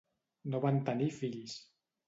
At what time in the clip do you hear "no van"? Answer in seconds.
0.53-0.81